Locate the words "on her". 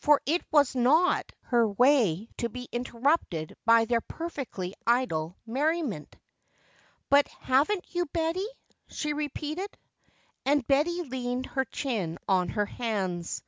12.28-12.66